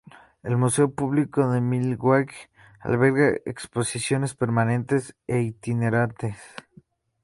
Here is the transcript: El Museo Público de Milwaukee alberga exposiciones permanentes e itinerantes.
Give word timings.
El 0.41 0.57
Museo 0.57 0.89
Público 0.89 1.47
de 1.51 1.61
Milwaukee 1.61 2.33
alberga 2.79 3.37
exposiciones 3.45 4.33
permanentes 4.33 5.15
e 5.27 5.41
itinerantes. 5.41 6.37